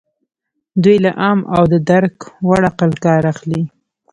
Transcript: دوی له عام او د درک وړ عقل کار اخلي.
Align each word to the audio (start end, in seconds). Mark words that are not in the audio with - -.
دوی 0.83 0.97
له 1.05 1.11
عام 1.21 1.39
او 1.55 1.63
د 1.73 1.75
درک 1.89 2.15
وړ 2.47 2.61
عقل 2.69 2.91
کار 3.05 3.21
اخلي. 3.33 3.61